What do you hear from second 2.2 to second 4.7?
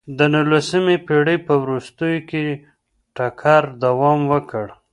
کې ټکر دوام وکړ.